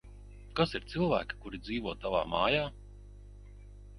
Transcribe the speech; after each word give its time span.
Kas 0.59 0.71
ir 0.79 0.87
cilvēki, 0.93 1.37
kuri 1.43 1.59
dzīvo 1.67 1.95
tavā 2.05 2.23
mājā? 2.33 2.63